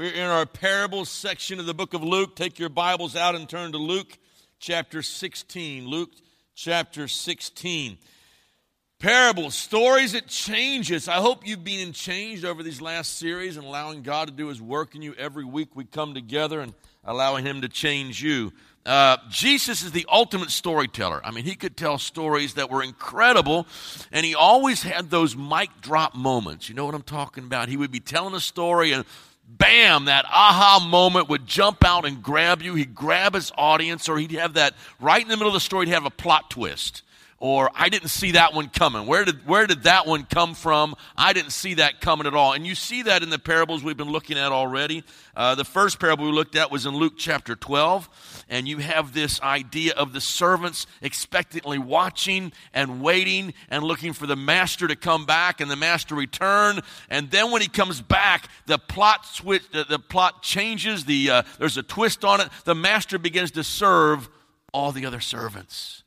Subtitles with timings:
[0.00, 2.34] We're in our parables section of the book of Luke.
[2.34, 4.16] Take your Bibles out and turn to Luke
[4.58, 5.86] chapter 16.
[5.86, 6.08] Luke
[6.54, 7.98] chapter 16.
[8.98, 11.06] Parables, stories that change us.
[11.06, 14.62] I hope you've been changed over these last series and allowing God to do His
[14.62, 15.14] work in you.
[15.18, 16.72] Every week we come together and
[17.04, 18.54] allowing Him to change you.
[18.86, 21.20] Uh, Jesus is the ultimate storyteller.
[21.22, 23.66] I mean, he could tell stories that were incredible,
[24.10, 26.70] and he always had those mic drop moments.
[26.70, 27.68] You know what I'm talking about?
[27.68, 29.04] He would be telling a story, and
[29.58, 32.74] bam, that aha moment would jump out and grab you.
[32.74, 35.86] He'd grab his audience, or he'd have that right in the middle of the story,
[35.86, 37.02] he'd have a plot twist.
[37.40, 39.06] Or I didn't see that one coming.
[39.06, 40.94] Where did, where did that one come from?
[41.16, 42.52] I didn't see that coming at all.
[42.52, 45.04] And you see that in the parables we've been looking at already.
[45.34, 48.44] Uh, the first parable we looked at was in Luke chapter 12.
[48.50, 54.26] And you have this idea of the servants expectantly watching and waiting and looking for
[54.26, 56.80] the master to come back and the master return.
[57.08, 61.06] And then when he comes back, the plot switch, the, the plot changes.
[61.06, 62.50] The, uh, there's a twist on it.
[62.64, 64.28] The master begins to serve
[64.74, 66.02] all the other servants.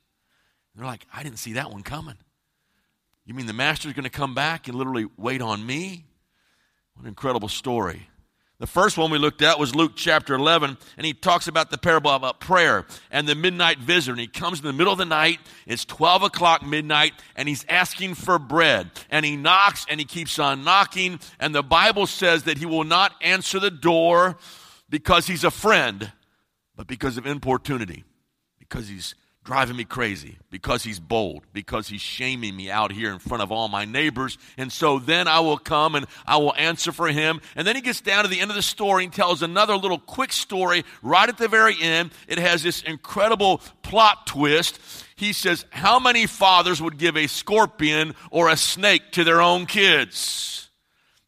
[0.76, 2.18] They're like, I didn't see that one coming.
[3.26, 6.06] You mean the master's going to come back and literally wait on me?
[6.94, 8.08] What an incredible story.
[8.60, 11.78] The first one we looked at was Luke chapter 11, and he talks about the
[11.78, 14.14] parable about prayer and the midnight visitor.
[14.14, 17.66] And he comes in the middle of the night, it's 12 o'clock midnight, and he's
[17.68, 18.92] asking for bread.
[19.10, 22.84] And he knocks and he keeps on knocking, and the Bible says that he will
[22.84, 24.38] not answer the door
[24.90, 26.12] because he's a friend,
[26.76, 28.04] but because of importunity,
[28.60, 33.20] because he's driving me crazy because he's bold, because he's shaming me out here in
[33.20, 34.38] front of all my neighbors.
[34.58, 37.42] And so then I will come and I will answer for him.
[37.56, 40.00] And then he gets down to the end of the story and tells another little
[40.00, 42.12] quick story right at the very end.
[42.28, 44.80] It has this incredible plot twist.
[45.16, 49.66] He says, How many fathers would give a scorpion or a snake to their own
[49.66, 50.70] kids?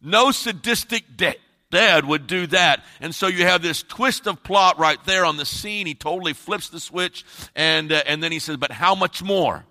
[0.01, 1.35] No sadistic de-
[1.71, 2.83] dad would do that.
[2.99, 5.87] And so you have this twist of plot right there on the scene.
[5.87, 7.25] He totally flips the switch.
[7.55, 9.65] And, uh, and then he says, But how much more?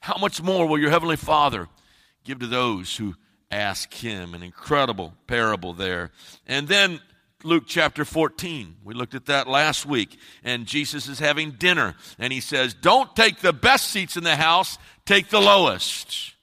[0.00, 1.68] How much more will your heavenly Father
[2.24, 3.14] give to those who
[3.50, 4.34] ask him?
[4.34, 6.10] An incredible parable there.
[6.46, 7.00] And then
[7.42, 8.76] Luke chapter 14.
[8.84, 10.18] We looked at that last week.
[10.44, 11.94] And Jesus is having dinner.
[12.18, 16.34] And he says, Don't take the best seats in the house, take the lowest.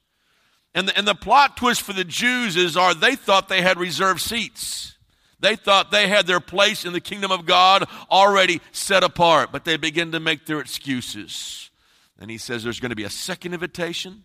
[0.78, 3.80] And the, and the plot twist for the Jews is are they thought they had
[3.80, 4.96] reserved seats.
[5.40, 9.66] They thought they had their place in the kingdom of God already set apart, but
[9.66, 11.72] they begin to make their excuses.
[12.20, 14.24] And he says there's going to be a second invitation,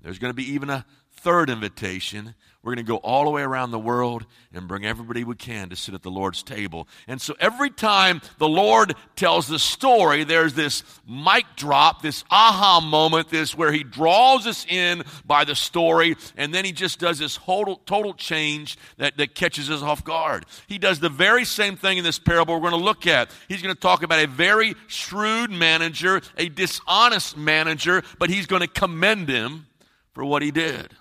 [0.00, 3.42] there's going to be even a third invitation, we're going to go all the way
[3.42, 6.88] around the world and bring everybody we can to sit at the Lord's table.
[7.06, 12.80] And so every time the Lord tells the story, there's this mic drop, this aha
[12.80, 17.20] moment, this where he draws us in by the story, and then he just does
[17.20, 20.44] this total, total change that, that catches us off guard.
[20.66, 23.30] He does the very same thing in this parable we're going to look at.
[23.48, 28.62] He's going to talk about a very shrewd manager, a dishonest manager, but he's going
[28.62, 29.66] to commend him
[30.12, 30.92] for what he did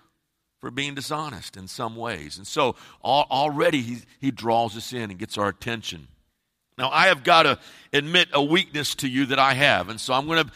[0.60, 2.38] for being dishonest in some ways.
[2.38, 6.08] And so already he, he draws us in and gets our attention.
[6.78, 7.60] Now, I have got to
[7.92, 9.90] admit a weakness to you that I have.
[9.90, 10.52] And so I'm going to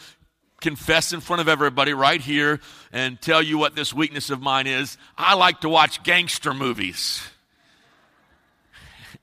[0.60, 2.60] confess in front of everybody right here
[2.92, 4.96] and tell you what this weakness of mine is.
[5.18, 7.22] I like to watch gangster movies.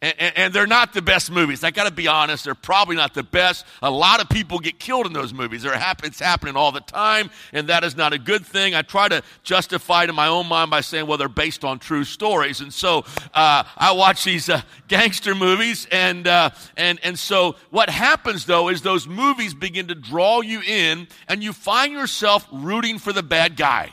[0.01, 1.61] And, and, they're not the best movies.
[1.61, 3.65] I got to be honest, they're probably not the best.
[3.81, 5.65] A lot of people get killed in those movies.
[5.65, 8.75] It's happening all the time, and that is not a good thing.
[8.75, 11.79] I try to justify it in my own mind by saying, well, they're based on
[11.79, 12.61] true stories.
[12.61, 12.99] And so
[13.33, 18.69] uh, I watch these uh, gangster movies, and, uh, and, and so what happens, though,
[18.69, 23.23] is those movies begin to draw you in, and you find yourself rooting for the
[23.23, 23.91] bad guy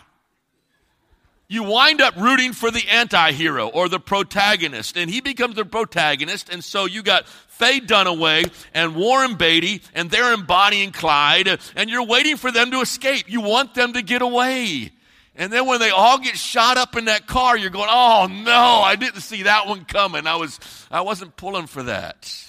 [1.48, 4.96] you wind up rooting for the anti-hero or the protagonist.
[4.96, 10.10] And he becomes the protagonist and so you got faye dunaway and warren beatty and
[10.10, 13.30] they're embodying clyde and you're waiting for them to escape.
[13.30, 14.90] You want them to get away.
[15.36, 18.80] And then when they all get shot up in that car you're going oh no
[18.84, 20.26] i didn't see that one coming.
[20.26, 20.58] I was
[20.90, 22.42] i wasn't pulling for that.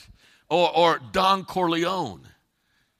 [0.49, 2.21] Or, or don corleone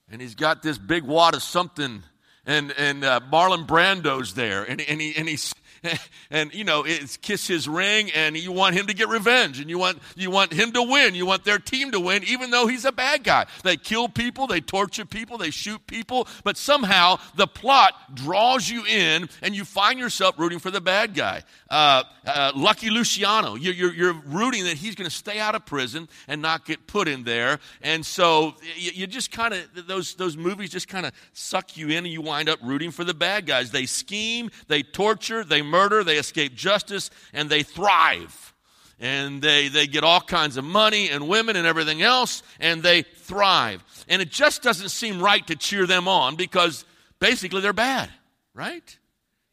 [0.10, 2.04] and he's got this big wad of something
[2.46, 5.54] and and uh, marlon brando's there and, and, he, and he's
[6.32, 9.70] and you know it's kiss his ring and you want him to get revenge and
[9.70, 11.16] you want you want him to win.
[11.16, 13.46] You want their team to win even though he's a bad guy.
[13.64, 18.86] They kill people they torture people they shoot people but somehow the plot draws you
[18.86, 21.44] in and you find yourself rooting for the bad guy.
[21.70, 23.56] Uh, uh, lucky luciano.
[23.56, 26.88] You're, you're, you're, rooting that he's going to stay out of prison and not get
[26.88, 27.60] put in there.
[27.82, 31.90] And so you, you just kind of those those movies just kind of suck you
[31.90, 33.72] in and you wind up rooting for the bad guys.
[33.72, 38.54] They scheme they torture they murder, they escape justice, and they thrive.
[39.00, 43.04] And they, they get all kinds of money and women and everything else, and they
[43.04, 43.84] thrive.
[44.08, 46.84] And it just doesn't seem right to cheer them on because
[47.20, 48.10] basically they're bad,
[48.56, 48.98] right?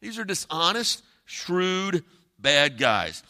[0.01, 2.05] These are dishonest, shrewd,
[2.39, 3.23] bad guys.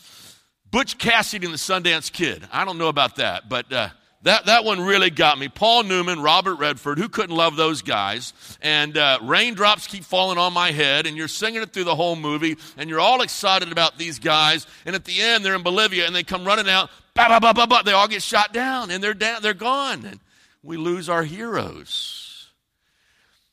[0.71, 2.47] Butch Cassidy and the Sundance Kid.
[2.53, 3.89] I don't know about that, but uh,
[4.25, 5.49] that, that one really got me.
[5.49, 8.33] Paul Newman, Robert Redford, who couldn't love those guys?
[8.63, 12.17] And uh, raindrops keep falling on my head, and you're singing it through the whole
[12.17, 14.67] movie, and you're all excited about these guys.
[14.87, 16.89] And at the end, they're in Bolivia, and they come running out.
[17.13, 17.83] Bah, bah, bah, bah, bah.
[17.83, 20.21] They all get shot down, and they're down, they're gone, and
[20.63, 22.49] we lose our heroes.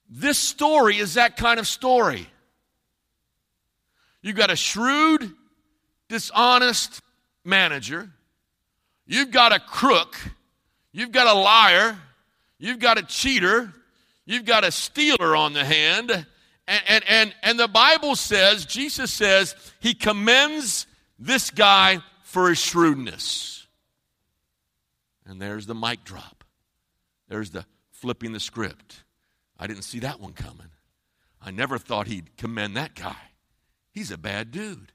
[0.10, 2.28] This story is that kind of story.
[4.22, 5.34] You've got a shrewd,
[6.08, 7.02] dishonest
[7.44, 8.10] manager.
[9.06, 10.16] You've got a crook
[10.92, 11.98] You've got a liar,
[12.58, 13.74] you've got a cheater,
[14.26, 16.12] you've got a stealer on the hand.
[16.68, 22.60] And, and, and, and the Bible says, Jesus says, he commends this guy for his
[22.60, 23.68] shrewdness.
[25.26, 26.44] And there's the mic drop.
[27.30, 29.04] There's the flipping the script.
[29.58, 30.70] I didn't see that one coming.
[31.42, 33.16] I never thought he'd commend that guy.
[33.92, 34.92] He's a bad dude.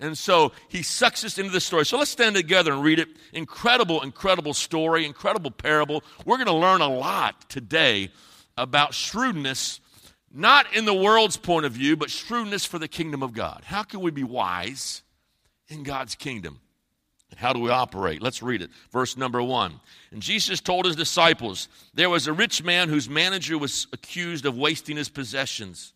[0.00, 1.86] And so he sucks us into the story.
[1.86, 3.08] So let's stand together and read it.
[3.32, 6.02] Incredible, incredible story, incredible parable.
[6.24, 8.10] We're going to learn a lot today
[8.56, 9.80] about shrewdness,
[10.32, 13.62] not in the world's point of view, but shrewdness for the kingdom of God.
[13.64, 15.02] How can we be wise
[15.68, 16.60] in God's kingdom?
[17.36, 18.22] How do we operate?
[18.22, 18.70] Let's read it.
[18.92, 19.80] Verse number one.
[20.12, 24.56] And Jesus told his disciples, There was a rich man whose manager was accused of
[24.56, 25.92] wasting his possessions.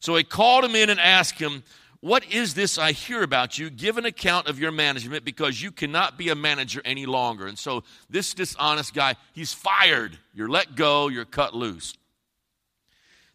[0.00, 1.62] So he called him in and asked him,
[2.02, 3.70] what is this I hear about you?
[3.70, 7.46] Give an account of your management because you cannot be a manager any longer.
[7.46, 10.18] And so, this dishonest guy, he's fired.
[10.34, 11.94] You're let go, you're cut loose.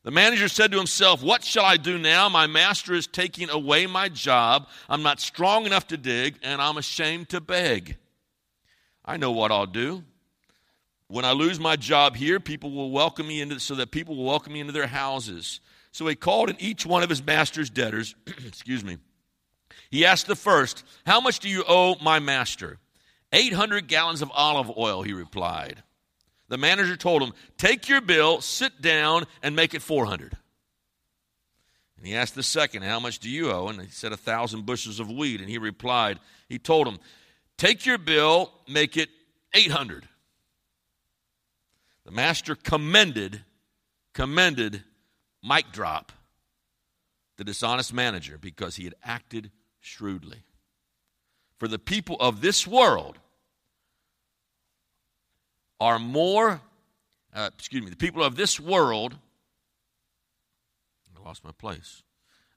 [0.03, 2.27] The manager said to himself, What shall I do now?
[2.27, 4.67] My master is taking away my job.
[4.89, 7.95] I'm not strong enough to dig, and I'm ashamed to beg.
[9.05, 10.03] I know what I'll do.
[11.07, 14.25] When I lose my job here, people will welcome me into so that people will
[14.25, 15.61] welcome me into their houses.
[15.97, 18.13] So he called in each one of his master's debtors.
[18.45, 18.97] excuse me.
[19.89, 22.77] He asked the first, How much do you owe my master?
[23.33, 25.81] 800 gallons of olive oil, he replied.
[26.49, 30.37] The manager told him, Take your bill, sit down, and make it 400.
[31.97, 33.67] And he asked the second, How much do you owe?
[33.67, 35.41] And he said, A thousand bushels of wheat.
[35.41, 36.99] And he replied, He told him,
[37.57, 39.09] Take your bill, make it
[39.55, 40.07] 800.
[42.05, 43.41] The master commended,
[44.13, 44.83] commended
[45.43, 46.11] mic drop
[47.37, 50.43] the dishonest manager because he had acted shrewdly.
[51.57, 53.17] For the people of this world
[55.79, 56.61] are more,
[57.33, 59.15] uh, excuse me, the people of this world,
[61.15, 62.03] I lost my place,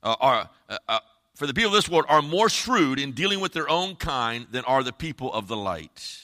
[0.02, 0.98] uh, are, uh, uh,
[1.34, 4.46] for the people of this world are more shrewd in dealing with their own kind
[4.50, 6.20] than are the people of the light.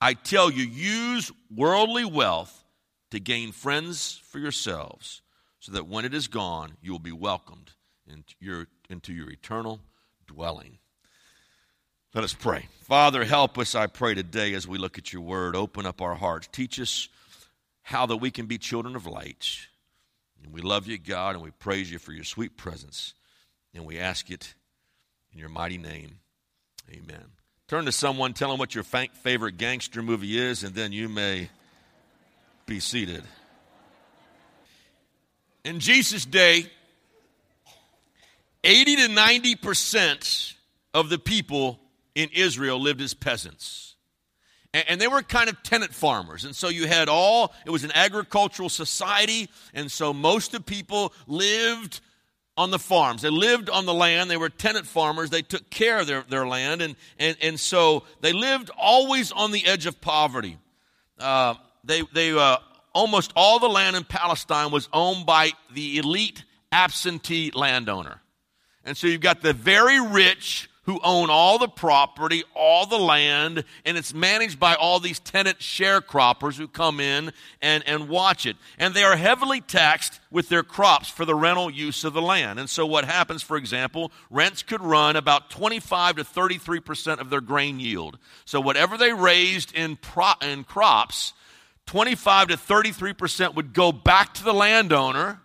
[0.00, 2.64] I tell you, use worldly wealth
[3.10, 5.22] to gain friends for yourselves
[5.64, 7.70] so that when it is gone, you will be welcomed
[8.06, 9.80] into your, into your eternal
[10.26, 10.76] dwelling.
[12.12, 12.68] Let us pray.
[12.82, 15.56] Father, help us, I pray, today as we look at your word.
[15.56, 16.50] Open up our hearts.
[16.52, 17.08] Teach us
[17.80, 19.68] how that we can be children of light.
[20.42, 23.14] And we love you, God, and we praise you for your sweet presence.
[23.72, 24.52] And we ask it
[25.32, 26.18] in your mighty name.
[26.90, 27.24] Amen.
[27.68, 31.48] Turn to someone, tell them what your favorite gangster movie is, and then you may
[32.66, 33.24] be seated.
[35.64, 36.66] In Jesus' day,
[38.62, 40.54] 80 to 90%
[40.92, 41.80] of the people
[42.14, 43.94] in Israel lived as peasants.
[44.72, 46.44] And, they were kind of tenant farmers.
[46.44, 49.48] And so you had all, it was an agricultural society.
[49.72, 52.00] And so most of the people lived
[52.56, 53.22] on the farms.
[53.22, 54.28] They lived on the land.
[54.28, 55.30] They were tenant farmers.
[55.30, 56.82] They took care of their, their land.
[56.82, 60.58] And, and, and so they lived always on the edge of poverty.
[61.20, 61.54] Uh,
[61.84, 62.56] they they uh,
[62.94, 68.20] almost all the land in Palestine was owned by the elite absentee landowner.
[68.84, 73.64] And so you've got the very rich who own all the property, all the land,
[73.86, 77.32] and it's managed by all these tenant sharecroppers who come in
[77.62, 78.56] and, and watch it.
[78.78, 82.58] And they are heavily taxed with their crops for the rental use of the land.
[82.58, 87.40] And so what happens, for example, rents could run about 25 to 33% of their
[87.40, 88.18] grain yield.
[88.44, 91.32] So whatever they raised in, pro- in crops,
[91.86, 95.40] 25 to 33% would go back to the landowner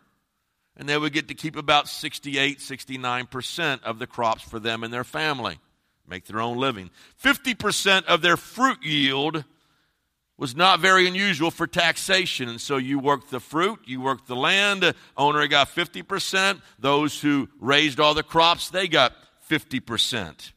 [0.75, 4.93] and they would get to keep about 68, 69% of the crops for them and
[4.93, 5.59] their family,
[6.07, 6.89] make their own living.
[7.21, 9.43] 50% of their fruit yield
[10.37, 12.47] was not very unusual for taxation.
[12.47, 16.61] And so you worked the fruit, you worked the land, owner got 50%.
[16.79, 19.13] Those who raised all the crops, they got
[19.49, 20.53] 50%.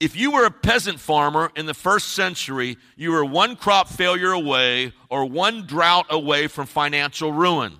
[0.00, 4.32] If you were a peasant farmer in the first century, you were one crop failure
[4.32, 7.76] away or one drought away from financial ruin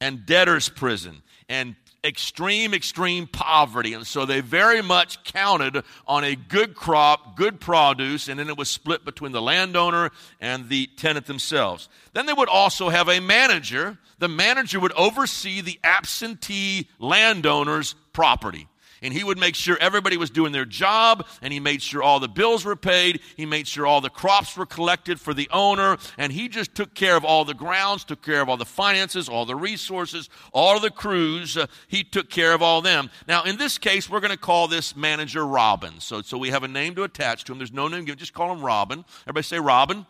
[0.00, 3.94] and debtor's prison and extreme, extreme poverty.
[3.94, 8.56] And so they very much counted on a good crop, good produce, and then it
[8.56, 10.10] was split between the landowner
[10.40, 11.88] and the tenant themselves.
[12.12, 13.98] Then they would also have a manager.
[14.18, 18.68] The manager would oversee the absentee landowner's property
[19.06, 22.18] and he would make sure everybody was doing their job and he made sure all
[22.18, 25.96] the bills were paid he made sure all the crops were collected for the owner
[26.18, 29.28] and he just took care of all the grounds took care of all the finances
[29.28, 33.08] all the resources all the crews uh, he took care of all them.
[33.28, 36.00] Now in this case we're going to call this manager robin.
[36.00, 37.58] So, so we have a name to attach to him.
[37.58, 38.18] There's no name given.
[38.18, 39.04] Just call him robin.
[39.22, 40.04] Everybody say robin.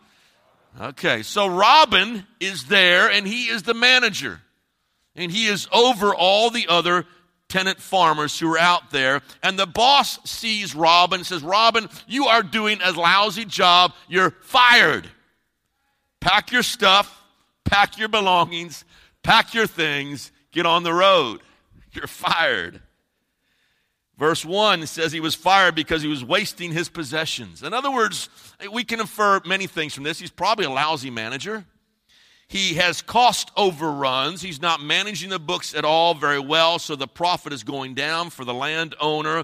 [0.81, 4.41] Okay so robin is there and he is the manager.
[5.15, 7.05] And he is over all the other
[7.49, 9.21] tenant farmers who are out there.
[9.41, 13.93] And the boss sees Robin says, Robin, you are doing a lousy job.
[14.07, 15.09] You're fired.
[16.19, 17.23] Pack your stuff,
[17.63, 18.83] pack your belongings,
[19.23, 21.41] pack your things, get on the road.
[21.93, 22.81] You're fired.
[24.17, 27.61] Verse 1 says he was fired because he was wasting his possessions.
[27.61, 28.29] In other words,
[28.71, 30.19] we can infer many things from this.
[30.19, 31.65] He's probably a lousy manager.
[32.47, 34.41] He has cost overruns.
[34.41, 38.29] He's not managing the books at all very well, so the profit is going down
[38.29, 39.43] for the landowner.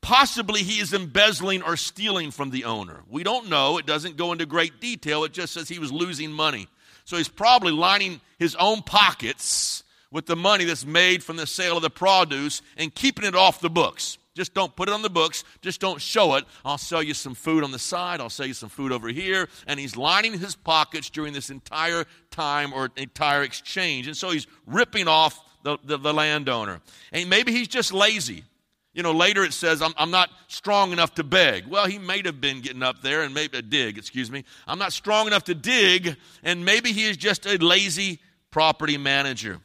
[0.00, 3.02] Possibly he is embezzling or stealing from the owner.
[3.08, 3.78] We don't know.
[3.78, 5.24] It doesn't go into great detail.
[5.24, 6.68] It just says he was losing money.
[7.04, 11.76] So he's probably lining his own pockets with the money that's made from the sale
[11.76, 14.18] of the produce and keeping it off the books.
[14.34, 15.44] Just don't put it on the books.
[15.60, 16.44] Just don't show it.
[16.64, 18.20] I'll sell you some food on the side.
[18.20, 19.48] I'll sell you some food over here.
[19.66, 24.06] And he's lining his pockets during this entire time or entire exchange.
[24.06, 26.80] And so he's ripping off the, the, the landowner.
[27.12, 28.44] And maybe he's just lazy.
[28.92, 31.66] You know, later it says, I'm, I'm, not strong enough to beg.
[31.66, 34.44] Well, he may have been getting up there and maybe a dig, excuse me.
[34.66, 38.18] I'm not strong enough to dig, and maybe he is just a lazy
[38.50, 39.60] property manager.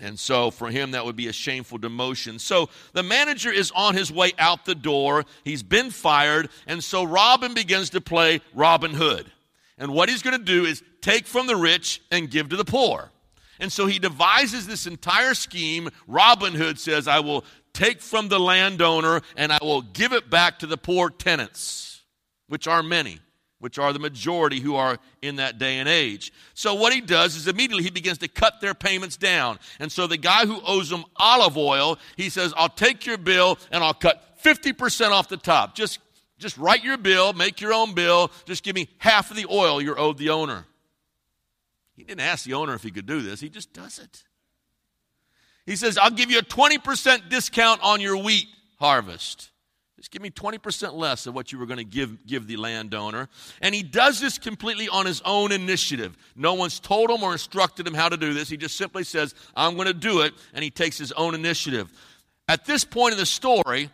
[0.00, 2.40] And so for him, that would be a shameful demotion.
[2.40, 5.24] So the manager is on his way out the door.
[5.44, 6.48] He's been fired.
[6.66, 9.30] And so Robin begins to play Robin Hood.
[9.78, 12.64] And what he's going to do is take from the rich and give to the
[12.64, 13.10] poor.
[13.60, 15.90] And so he devises this entire scheme.
[16.08, 20.58] Robin Hood says, I will take from the landowner and I will give it back
[20.60, 22.02] to the poor tenants,
[22.48, 23.20] which are many
[23.64, 26.34] which are the majority who are in that day and age.
[26.52, 29.58] So what he does is immediately he begins to cut their payments down.
[29.80, 33.56] And so the guy who owes them olive oil, he says, I'll take your bill
[33.72, 35.74] and I'll cut 50% off the top.
[35.74, 36.00] Just,
[36.38, 39.80] just write your bill, make your own bill, just give me half of the oil
[39.80, 40.66] you're owed the owner.
[41.96, 44.24] He didn't ask the owner if he could do this, he just does it.
[45.64, 48.46] He says, I'll give you a 20% discount on your wheat
[48.78, 49.48] harvest.
[50.04, 53.26] Just give me 20% less of what you were going to give, give the landowner.
[53.62, 56.14] And he does this completely on his own initiative.
[56.36, 58.50] No one's told him or instructed him how to do this.
[58.50, 61.90] He just simply says, I'm going to do it, and he takes his own initiative.
[62.48, 63.88] At this point in the story,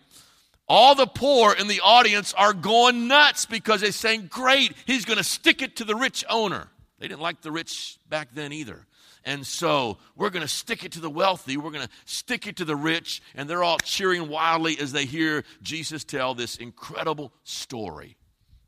[0.68, 5.18] all the poor in the audience are going nuts because they're saying, Great, he's going
[5.18, 6.66] to stick it to the rich owner.
[6.98, 8.84] They didn't like the rich back then either.
[9.24, 12.56] And so we're going to stick it to the wealthy, we're going to stick it
[12.56, 17.32] to the rich, and they're all cheering wildly as they hear Jesus tell this incredible
[17.44, 18.16] story.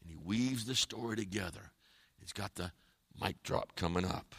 [0.02, 1.73] And he weaves the story together.
[2.21, 2.71] He's got the
[3.21, 4.35] mic drop coming up.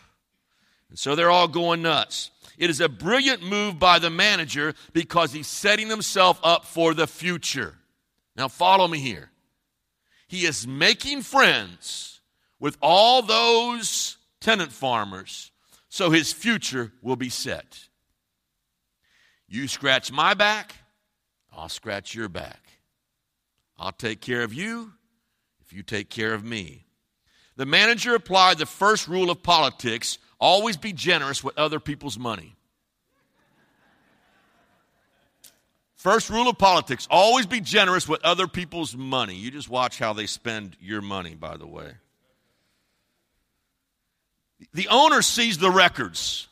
[0.89, 2.29] And so they're all going nuts.
[2.57, 7.07] It is a brilliant move by the manager because he's setting himself up for the
[7.07, 7.73] future.
[8.35, 9.31] Now, follow me here.
[10.27, 12.21] He is making friends
[12.59, 15.51] with all those tenant farmers
[15.93, 17.87] so his future will be set.
[19.47, 20.73] You scratch my back,
[21.55, 22.67] I'll scratch your back.
[23.77, 24.91] I'll take care of you
[25.61, 26.87] if you take care of me.
[27.57, 32.55] The manager applied the first rule of politics always be generous with other people's money.
[35.93, 39.35] First rule of politics always be generous with other people's money.
[39.35, 41.91] You just watch how they spend your money, by the way.
[44.73, 46.47] The owner sees the records.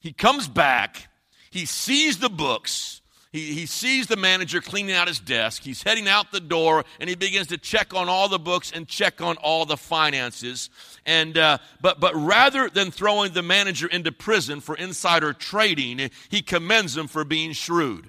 [0.00, 1.08] He comes back,
[1.50, 3.00] he sees the books,
[3.36, 5.62] he, he sees the manager cleaning out his desk.
[5.62, 8.88] He's heading out the door and he begins to check on all the books and
[8.88, 10.70] check on all the finances.
[11.04, 16.40] And, uh, but, but rather than throwing the manager into prison for insider trading, he
[16.40, 18.08] commends him for being shrewd.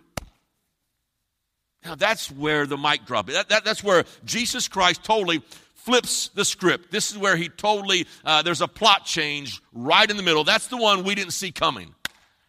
[1.84, 3.28] Now, that's where the mic drop.
[3.28, 5.42] That, that, that's where Jesus Christ totally
[5.88, 6.92] flips the script.
[6.92, 10.44] This is where he totally, uh, there's a plot change right in the middle.
[10.44, 11.96] That's the one we didn't see coming.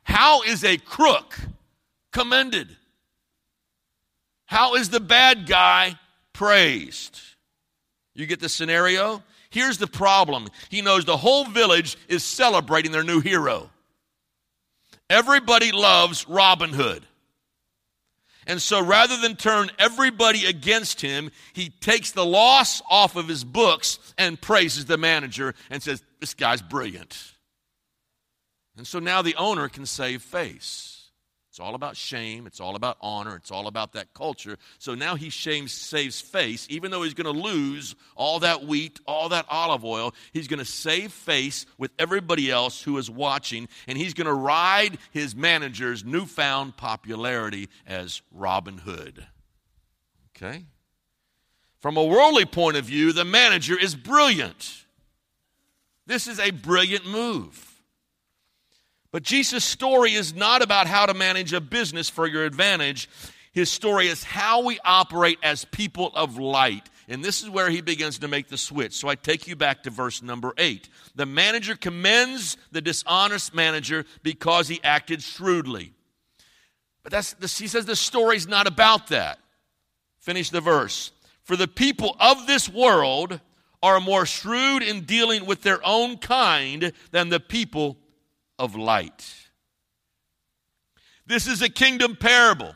[0.03, 1.39] How is a crook
[2.13, 2.77] commended?
[4.47, 5.97] How is the bad guy
[6.33, 7.21] praised?
[8.13, 9.23] You get the scenario?
[9.51, 13.71] Here's the problem he knows the whole village is celebrating their new hero.
[15.09, 17.07] Everybody loves Robin Hood.
[18.49, 23.45] And so rather than turn everybody against him, he takes the loss off of his
[23.45, 27.35] books and praises the manager and says, This guy's brilliant.
[28.79, 30.98] And so now the owner can save face.
[31.59, 32.47] It's all about shame.
[32.47, 33.35] It's all about honor.
[33.35, 34.59] It's all about that culture.
[34.79, 36.69] So now he shames, saves face.
[36.71, 40.61] Even though he's going to lose all that wheat, all that olive oil, he's going
[40.61, 43.67] to save face with everybody else who is watching.
[43.89, 49.27] And he's going to ride his manager's newfound popularity as Robin Hood.
[50.37, 50.65] Okay?
[51.81, 54.85] From a worldly point of view, the manager is brilliant.
[56.07, 57.68] This is a brilliant move.
[59.11, 63.09] But Jesus' story is not about how to manage a business for your advantage.
[63.53, 66.89] His story is how we operate as people of light.
[67.09, 68.93] And this is where he begins to make the switch.
[68.93, 70.91] So I take you back to verse number eight.
[71.15, 75.95] The manager commends the dishonest manager because he acted shrewdly.
[77.03, 79.39] But that's he says the story's not about that.
[80.19, 81.13] Finish the verse.
[81.43, 83.41] For the people of this world
[83.83, 87.97] are more shrewd in dealing with their own kind than the people
[88.59, 89.35] of light.
[91.27, 92.75] This is a kingdom parable.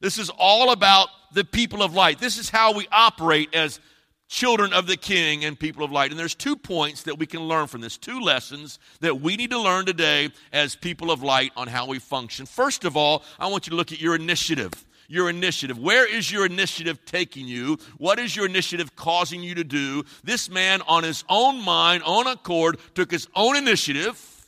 [0.00, 2.18] This is all about the people of light.
[2.18, 3.80] This is how we operate as
[4.28, 6.10] children of the king and people of light.
[6.10, 9.50] And there's two points that we can learn from this, two lessons that we need
[9.50, 12.46] to learn today as people of light on how we function.
[12.46, 14.72] First of all, I want you to look at your initiative.
[15.08, 15.76] Your initiative.
[15.76, 17.78] Where is your initiative taking you?
[17.98, 20.04] What is your initiative causing you to do?
[20.22, 24.39] This man, on his own mind, own accord, took his own initiative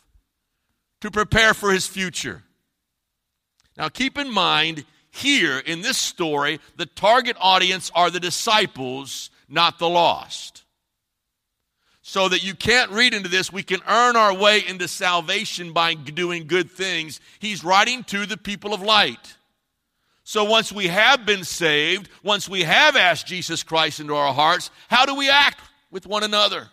[1.02, 2.42] to prepare for his future.
[3.76, 9.78] Now, keep in mind, here in this story, the target audience are the disciples, not
[9.78, 10.62] the lost.
[12.02, 15.94] So that you can't read into this, we can earn our way into salvation by
[15.94, 17.20] doing good things.
[17.40, 19.36] He's writing to the people of light.
[20.22, 24.70] So once we have been saved, once we have asked Jesus Christ into our hearts,
[24.88, 25.60] how do we act
[25.90, 26.68] with one another?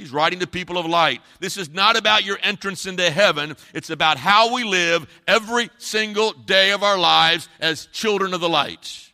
[0.00, 1.20] He's writing to people of light.
[1.40, 3.54] This is not about your entrance into heaven.
[3.74, 8.48] It's about how we live every single day of our lives as children of the
[8.48, 9.12] light.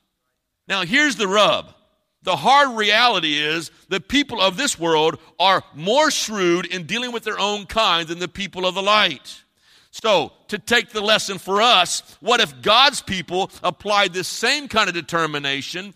[0.68, 1.74] Now, here's the rub.
[2.22, 7.24] The hard reality is the people of this world are more shrewd in dealing with
[7.24, 9.42] their own kind than the people of the light.
[9.90, 14.88] So, to take the lesson for us, what if God's people applied this same kind
[14.88, 15.94] of determination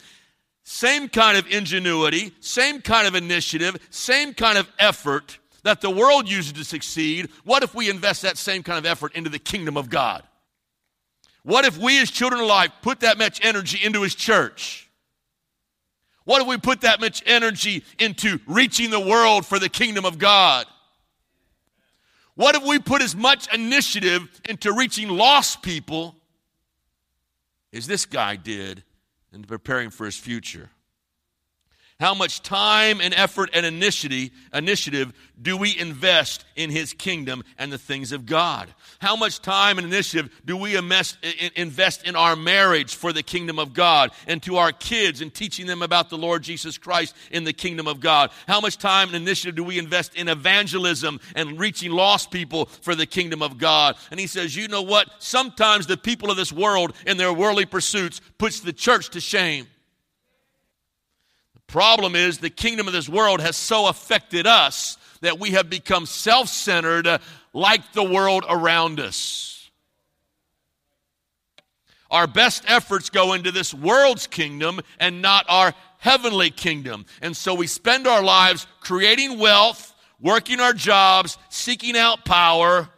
[0.64, 6.28] same kind of ingenuity, same kind of initiative, same kind of effort that the world
[6.28, 9.76] uses to succeed, what if we invest that same kind of effort into the kingdom
[9.76, 10.22] of God?
[11.42, 14.88] What if we, as children of light, put that much energy into His church?
[16.24, 20.18] What if we put that much energy into reaching the world for the kingdom of
[20.18, 20.66] God?
[22.34, 26.14] What if we put as much initiative into reaching lost people
[27.72, 28.82] as this guy did
[29.32, 30.70] and preparing for his future.
[32.00, 37.70] How much time and effort and initiative, initiative do we invest in His kingdom and
[37.70, 38.72] the things of God?
[39.00, 43.74] How much time and initiative do we invest in our marriage for the kingdom of
[43.74, 47.52] God and to our kids and teaching them about the Lord Jesus Christ in the
[47.52, 48.30] kingdom of God?
[48.48, 52.94] How much time and initiative do we invest in evangelism and reaching lost people for
[52.94, 53.96] the kingdom of God?
[54.10, 55.10] And he says, you know what?
[55.18, 59.66] Sometimes the people of this world in their worldly pursuits puts the church to shame.
[61.70, 66.04] Problem is, the kingdom of this world has so affected us that we have become
[66.04, 67.18] self centered uh,
[67.52, 69.70] like the world around us.
[72.10, 77.06] Our best efforts go into this world's kingdom and not our heavenly kingdom.
[77.22, 82.88] And so we spend our lives creating wealth, working our jobs, seeking out power,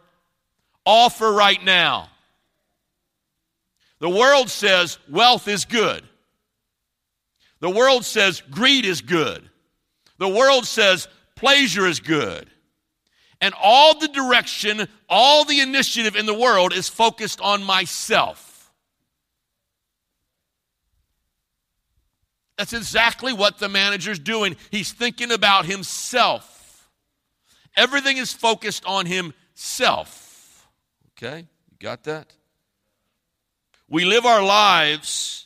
[0.83, 2.09] all for right now.
[3.99, 6.03] The world says wealth is good.
[7.63, 9.49] The world says greed is good.
[10.17, 12.49] The world says pleasure is good.
[13.39, 18.69] And all the direction, all the initiative in the world is focused on myself.
[22.57, 24.57] That's exactly what the manager's doing.
[24.69, 26.89] He's thinking about himself.
[27.77, 30.67] Everything is focused on himself.
[31.13, 31.47] Okay?
[31.71, 32.33] You got that?
[33.87, 35.42] We live our lives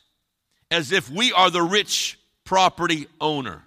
[0.72, 3.64] as if we are the rich property owner.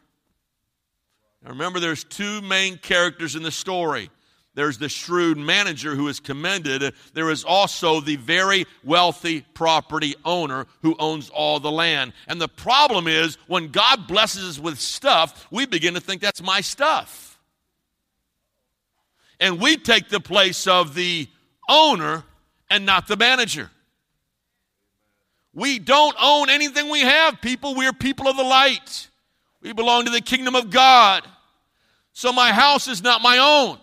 [1.43, 4.11] Now remember, there's two main characters in the story.
[4.55, 6.93] There's the shrewd manager who is commended.
[7.15, 12.13] There is also the very wealthy property owner who owns all the land.
[12.27, 16.43] And the problem is, when God blesses us with stuff, we begin to think that's
[16.43, 17.39] my stuff.
[19.39, 21.29] And we take the place of the
[21.69, 22.25] owner
[22.69, 23.71] and not the manager.
[25.53, 27.75] We don't own anything we have, people.
[27.75, 29.09] We are people of the light.
[29.63, 31.27] We belong to the kingdom of God.
[32.13, 33.79] So my house is not my own.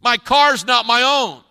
[0.00, 1.42] My car's not my own.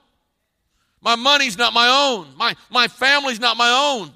[1.02, 2.36] My money's not my own.
[2.38, 4.12] My, my family's not my own.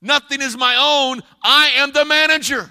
[0.00, 1.20] Nothing is my own.
[1.42, 2.70] I am the manager.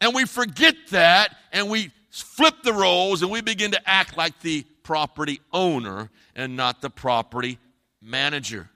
[0.00, 4.38] And we forget that and we flip the roles and we begin to act like
[4.40, 7.58] the property owner and not the property
[8.00, 8.70] manager.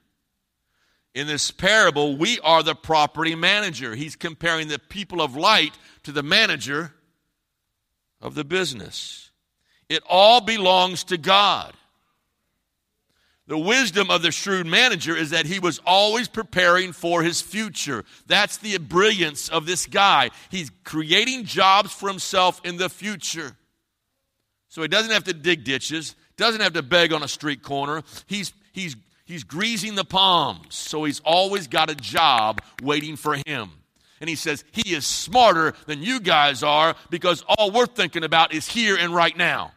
[1.13, 3.95] In this parable, we are the property manager.
[3.95, 6.93] He's comparing the people of light to the manager
[8.21, 9.31] of the business.
[9.87, 11.73] It all belongs to God.
[13.47, 18.03] The wisdom of the shrewd manager is that he was always preparing for his future.
[18.25, 20.31] That's the brilliance of this guy.
[20.49, 23.55] He's creating jobs for himself in the future.
[24.69, 28.01] So he doesn't have to dig ditches, doesn't have to beg on a street corner.
[28.25, 30.75] He's, he's, he's greasing the palms.
[30.75, 33.71] So he's always got a job waiting for him.
[34.21, 38.53] And he says, He is smarter than you guys are because all we're thinking about
[38.53, 39.73] is here and right now.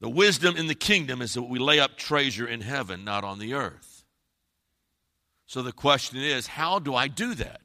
[0.00, 3.38] The wisdom in the kingdom is that we lay up treasure in heaven, not on
[3.38, 4.04] the earth.
[5.46, 7.61] So the question is, how do I do that?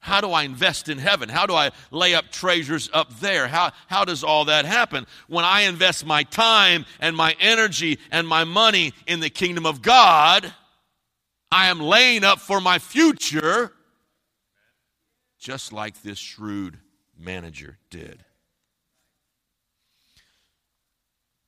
[0.00, 1.28] How do I invest in heaven?
[1.28, 3.48] How do I lay up treasures up there?
[3.48, 5.06] How, how does all that happen?
[5.26, 9.82] When I invest my time and my energy and my money in the kingdom of
[9.82, 10.52] God,
[11.50, 13.72] I am laying up for my future,
[15.38, 16.78] just like this shrewd
[17.18, 18.24] manager did.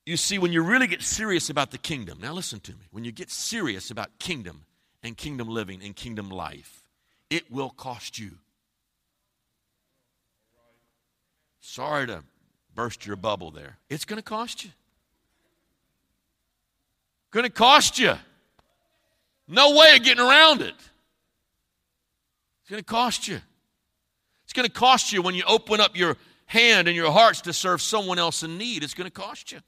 [0.06, 3.04] You see, when you really get serious about the kingdom, now listen to me, when
[3.04, 4.64] you get serious about kingdom
[5.04, 6.79] and kingdom living and kingdom life,
[7.30, 8.32] it will cost you.
[11.60, 12.24] Sorry to
[12.74, 13.78] burst your bubble there.
[13.88, 14.70] It's going to cost you.
[17.30, 18.14] Going to cost you.
[19.46, 20.74] No way of getting around it.
[22.60, 23.40] It's going to cost you.
[24.44, 26.16] It's going to cost you when you open up your
[26.46, 28.82] hand and your hearts to serve someone else in need.
[28.82, 29.60] It's going to cost you.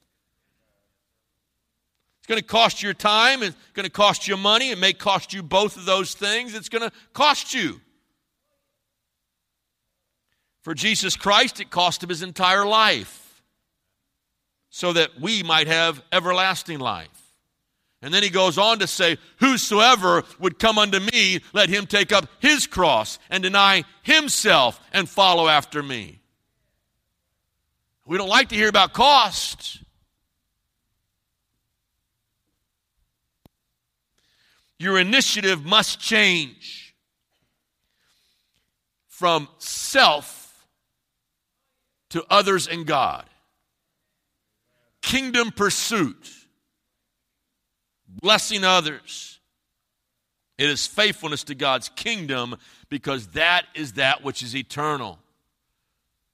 [2.23, 3.43] It's going to cost your time.
[3.43, 4.71] It's going to cost you money.
[4.71, 6.55] It may cost you both of those things.
[6.55, 7.81] It's going to cost you.
[10.61, 13.43] For Jesus Christ, it cost him his entire life
[14.71, 17.09] so that we might have everlasting life.
[18.01, 22.13] And then he goes on to say, Whosoever would come unto me, let him take
[22.13, 26.21] up his cross and deny himself and follow after me.
[28.07, 29.82] We don't like to hear about cost.
[34.83, 36.97] Your initiative must change
[39.07, 40.67] from self
[42.11, 43.25] to others and God.
[45.01, 46.29] Kingdom pursuit,
[48.09, 49.39] blessing others.
[50.59, 52.57] It is faithfulness to God's kingdom
[52.89, 55.21] because that is that which is eternal.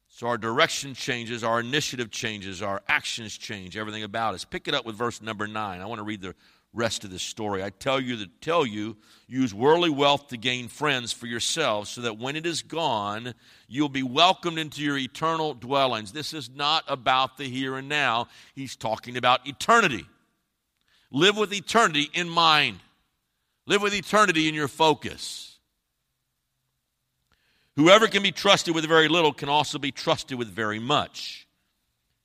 [0.08, 4.46] So our direction changes, our initiative changes, our actions change, everything about us.
[4.46, 5.82] Pick it up with verse number nine.
[5.82, 6.34] I want to read the
[6.72, 7.62] rest of this story.
[7.62, 12.02] I tell you that tell you, use worldly wealth to gain friends for yourselves, so
[12.02, 13.34] that when it is gone,
[13.66, 16.12] you'll be welcomed into your eternal dwellings.
[16.12, 18.28] This is not about the here and now.
[18.54, 20.06] He's talking about eternity.
[21.10, 22.80] Live with eternity in mind.
[23.66, 25.58] Live with eternity in your focus.
[27.76, 31.46] Whoever can be trusted with very little can also be trusted with very much.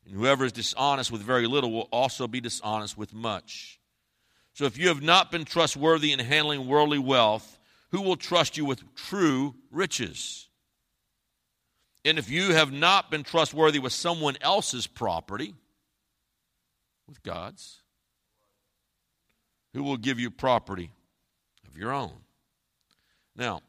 [0.05, 3.79] And whoever is dishonest with very little will also be dishonest with much.
[4.53, 7.59] So if you have not been trustworthy in handling worldly wealth,
[7.91, 10.47] who will trust you with true riches?
[12.05, 15.55] And if you have not been trustworthy with someone else's property,
[17.07, 17.81] with God's,
[19.73, 20.91] who will give you property
[21.67, 22.13] of your own?
[23.35, 23.61] Now,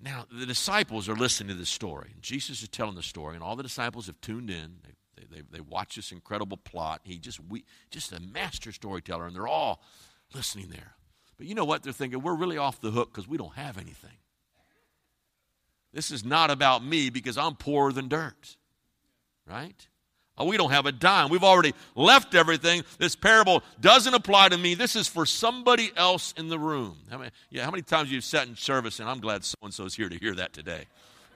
[0.00, 2.14] now the disciples are listening to this story.
[2.20, 4.76] Jesus is telling the story, and all the disciples have tuned in.
[4.84, 4.92] They,
[5.30, 7.00] they, they, watch this incredible plot.
[7.04, 9.82] He just we, just a master storyteller, and they're all
[10.34, 10.94] listening there.
[11.36, 11.82] But you know what?
[11.82, 14.16] They're thinking, we're really off the hook because we don't have anything.
[15.92, 18.56] This is not about me because I'm poorer than dirt.
[19.46, 19.86] Right?
[20.38, 21.30] Oh, we don't have a dime.
[21.30, 22.84] We've already left everything.
[22.98, 24.74] This parable doesn't apply to me.
[24.74, 26.98] This is for somebody else in the room.
[27.10, 29.72] How many, yeah, how many times you've sat in service and I'm glad so and
[29.72, 30.84] so's here to hear that today.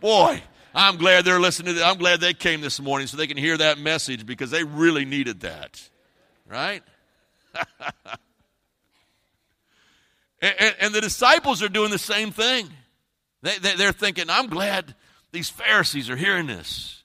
[0.01, 0.43] Boy,
[0.75, 1.87] I'm glad they're listening to that.
[1.87, 5.05] I'm glad they came this morning so they can hear that message because they really
[5.05, 5.89] needed that.
[6.49, 6.83] Right?
[10.41, 12.69] and, and, and, the disciples are doing the same thing.
[13.43, 14.95] They, they, they're thinking, I'm glad
[15.33, 17.03] these Pharisees are hearing this.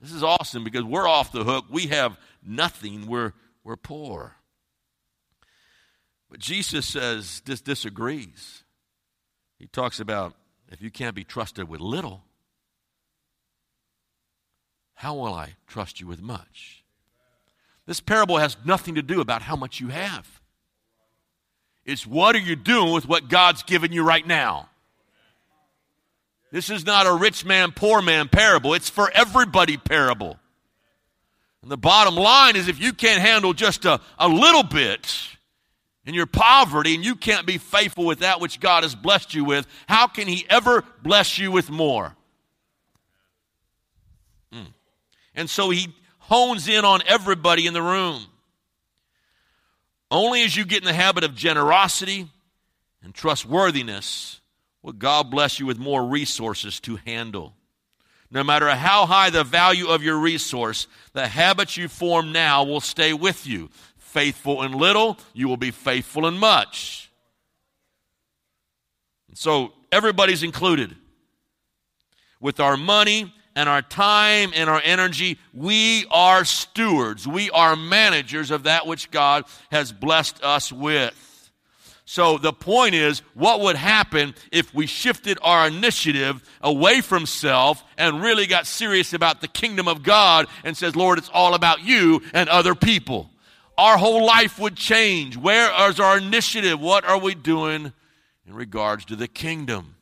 [0.00, 1.66] This is awesome because we're off the hook.
[1.70, 3.06] We have nothing.
[3.06, 3.32] We're,
[3.64, 4.36] we're poor.
[6.30, 8.64] But Jesus says this disagrees.
[9.58, 10.34] He talks about
[10.68, 12.24] if you can't be trusted with little,
[14.96, 16.82] how will I trust you with much?
[17.86, 20.40] This parable has nothing to do about how much you have.
[21.84, 24.68] It's what are you doing with what God's given you right now?
[26.50, 28.74] This is not a rich man, poor man parable.
[28.74, 30.38] It's for everybody parable.
[31.62, 35.12] And the bottom line is if you can't handle just a, a little bit
[36.04, 39.44] in your poverty and you can't be faithful with that which God has blessed you
[39.44, 42.16] with, how can He ever bless you with more?
[44.52, 44.72] Mm.
[45.36, 48.26] And so He hones in on everybody in the room.
[50.10, 52.28] Only as you get in the habit of generosity
[53.02, 54.40] and trustworthiness
[54.82, 57.54] will God bless you with more resources to handle.
[58.30, 62.80] No matter how high the value of your resource, the habits you form now will
[62.80, 63.70] stay with you.
[63.98, 67.10] Faithful in little, you will be faithful in much.
[69.28, 70.96] And So everybody's included.
[72.40, 77.26] With our money and our time and our energy, we are stewards.
[77.26, 81.50] We are managers of that which God has blessed us with.
[82.04, 87.82] So the point is, what would happen if we shifted our initiative away from self
[87.98, 91.82] and really got serious about the kingdom of God and says, Lord, it's all about
[91.82, 93.30] you and other people?
[93.76, 95.36] Our whole life would change.
[95.36, 96.78] Where is our initiative?
[96.78, 97.92] What are we doing
[98.46, 99.95] in regards to the kingdom?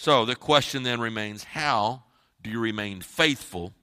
[0.00, 2.04] So the question then remains how
[2.42, 3.74] do you remain faithful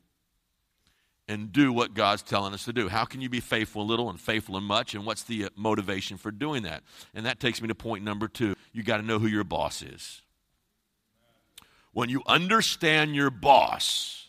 [1.28, 2.88] and do what God's telling us to do.
[2.88, 4.96] How can you be faithful in little and faithful in much?
[4.96, 6.82] And what's the uh, motivation for doing that?
[7.14, 8.56] And that takes me to point number two.
[8.74, 10.24] You got to know who your boss is.
[11.94, 14.26] When you understand your boss,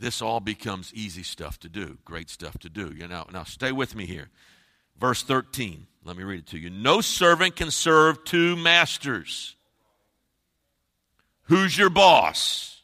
[0.00, 2.92] this all becomes easy stuff to do, great stuff to do.
[2.92, 4.30] You know, now stay with me here.
[4.98, 5.86] Verse 13.
[6.02, 6.70] Let me read it to you.
[6.70, 9.52] No servant can serve two masters.
[11.46, 12.80] Who's your boss?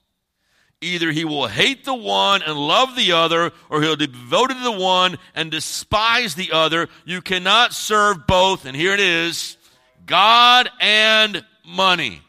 [0.81, 4.65] Either he will hate the one and love the other, or he'll be devoted to
[4.65, 6.89] the one and despise the other.
[7.05, 8.67] You cannot serve both.
[8.67, 9.57] And here it is
[10.05, 12.21] God and money.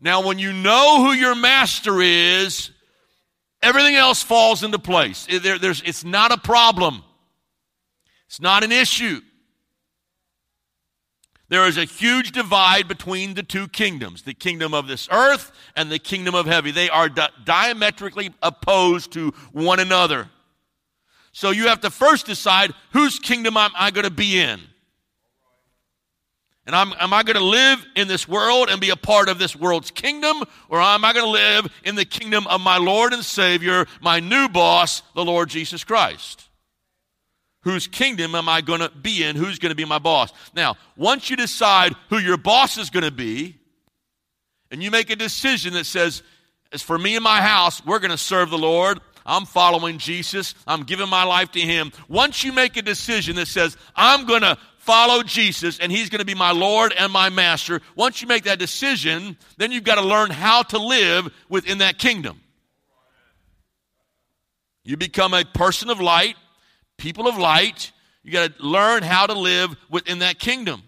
[0.00, 2.72] Now, when you know who your master is,
[3.62, 5.26] everything else falls into place.
[5.26, 7.04] There, it's not a problem,
[8.26, 9.20] it's not an issue.
[11.52, 15.92] There is a huge divide between the two kingdoms the kingdom of this earth and
[15.92, 16.74] the kingdom of heaven.
[16.74, 20.30] They are di- diametrically opposed to one another.
[21.32, 24.62] So you have to first decide whose kingdom am I going to be in?
[26.64, 29.38] And I'm, am I going to live in this world and be a part of
[29.38, 30.42] this world's kingdom?
[30.70, 34.20] Or am I going to live in the kingdom of my Lord and Savior, my
[34.20, 36.48] new boss, the Lord Jesus Christ?
[37.62, 39.36] Whose kingdom am I going to be in?
[39.36, 40.32] Who's going to be my boss?
[40.54, 43.56] Now, once you decide who your boss is going to be,
[44.70, 46.22] and you make a decision that says,
[46.72, 49.00] as for me and my house, we're going to serve the Lord.
[49.24, 50.54] I'm following Jesus.
[50.66, 51.92] I'm giving my life to Him.
[52.08, 56.20] Once you make a decision that says, I'm going to follow Jesus and He's going
[56.20, 59.96] to be my Lord and my Master, once you make that decision, then you've got
[59.96, 62.40] to learn how to live within that kingdom.
[64.84, 66.34] You become a person of light,
[67.02, 67.90] people of light.
[68.22, 70.84] You got to learn how to live within that kingdom.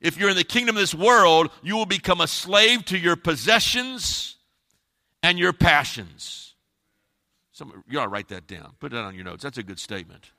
[0.00, 3.14] If you're in the kingdom of this world, you will become a slave to your
[3.14, 4.36] possessions
[5.22, 6.54] and your passions.
[7.52, 8.74] Some, you ought to write that down.
[8.80, 9.44] Put that on your notes.
[9.44, 10.32] That's a good statement.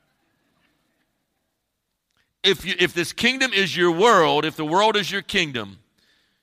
[2.42, 5.78] If, you, if this kingdom is your world, if the world is your kingdom,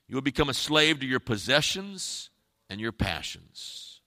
[0.08, 2.30] You will become a slave to your possessions
[2.70, 4.00] and your passions.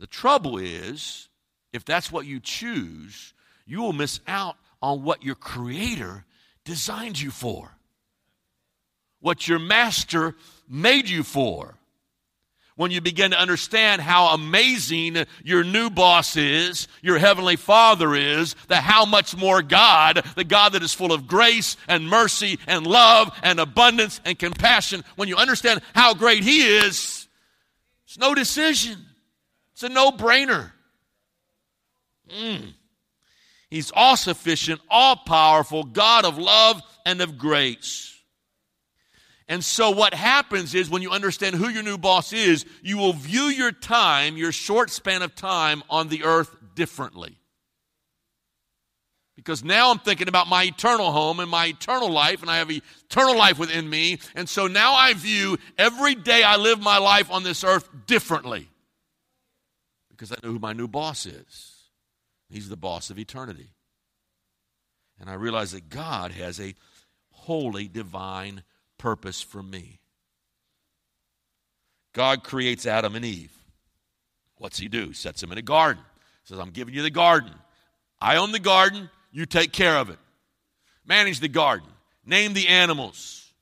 [0.00, 1.28] The trouble is,
[1.72, 3.34] if that's what you choose,
[3.66, 6.24] you will miss out on what your Creator
[6.64, 7.76] designed you for,
[9.20, 10.34] what your Master
[10.68, 11.78] made you for
[12.78, 18.54] when you begin to understand how amazing your new boss is, your heavenly father is,
[18.68, 22.86] the how much more God, the God that is full of grace and mercy and
[22.86, 27.26] love and abundance and compassion, when you understand how great he is,
[28.06, 28.96] it's no decision.
[29.72, 30.70] It's a no brainer.
[32.28, 32.74] Mm.
[33.70, 38.14] He's all sufficient, all powerful, God of love and of grace.
[39.48, 43.14] And so, what happens is when you understand who your new boss is, you will
[43.14, 47.38] view your time, your short span of time on the earth differently.
[49.36, 52.70] Because now I'm thinking about my eternal home and my eternal life, and I have
[52.70, 54.18] eternal life within me.
[54.34, 58.68] And so now I view every day I live my life on this earth differently.
[60.10, 61.77] Because I know who my new boss is.
[62.48, 63.70] He's the boss of eternity.
[65.20, 66.74] And I realize that God has a
[67.30, 68.62] holy, divine
[68.98, 70.00] purpose for me.
[72.12, 73.52] God creates Adam and Eve.
[74.56, 75.12] What's he do?
[75.12, 76.02] Sets them in a garden.
[76.44, 77.52] Says, I'm giving you the garden.
[78.20, 80.18] I own the garden, you take care of it.
[81.06, 81.88] Manage the garden.
[82.24, 83.52] Name the animals.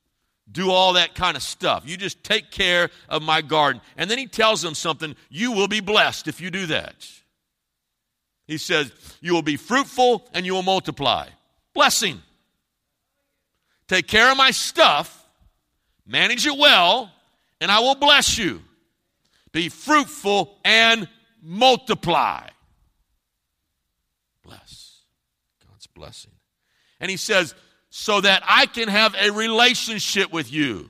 [0.50, 1.82] Do all that kind of stuff.
[1.86, 3.82] You just take care of my garden.
[3.96, 7.06] And then he tells them something you will be blessed if you do that.
[8.46, 11.28] He says, You will be fruitful and you will multiply.
[11.74, 12.22] Blessing.
[13.88, 15.26] Take care of my stuff,
[16.06, 17.10] Manage it well,
[17.60, 18.62] and I will bless you.
[19.52, 21.08] Be fruitful and
[21.42, 22.48] multiply.
[24.44, 25.00] Bless.
[25.68, 26.32] God's blessing.
[27.00, 27.54] And he says,
[27.90, 30.88] so that I can have a relationship with you.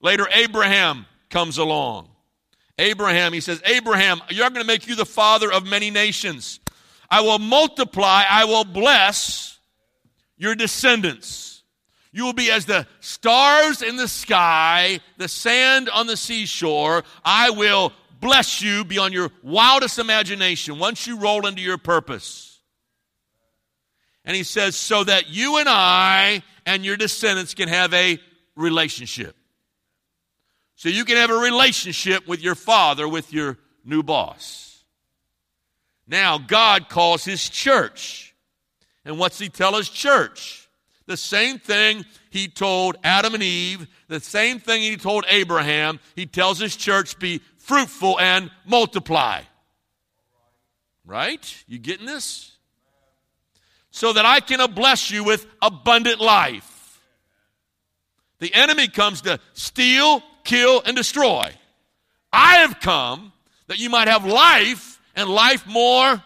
[0.00, 2.10] Later, Abraham comes along.
[2.78, 6.60] Abraham, he says, Abraham, you're going to make you the father of many nations.
[7.10, 9.58] I will multiply, I will bless
[10.36, 11.62] your descendants.
[12.12, 17.04] You will be as the stars in the sky, the sand on the seashore.
[17.24, 22.60] I will bless you beyond your wildest imagination once you roll into your purpose.
[24.24, 28.18] And he says, so that you and I and your descendants can have a
[28.56, 29.36] relationship.
[30.76, 34.84] So you can have a relationship with your father, with your new boss.
[36.06, 38.34] Now, God calls his church.
[39.04, 40.68] And what's he tell his church?
[41.06, 46.26] The same thing he told Adam and Eve, the same thing he told Abraham, he
[46.26, 49.42] tells his church be fruitful and multiply.
[51.04, 51.64] Right?
[51.66, 52.52] You getting this?
[53.92, 57.00] So that I can bless you with abundant life.
[58.40, 61.52] The enemy comes to steal, kill, and destroy.
[62.32, 63.32] I have come
[63.66, 66.22] that you might have life and life more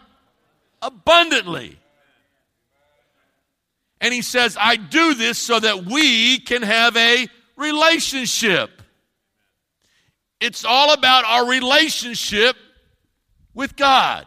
[0.82, 1.78] abundantly.
[4.00, 8.70] And he says, I do this so that we can have a relationship.
[10.40, 12.56] It's all about our relationship
[13.52, 14.26] with God.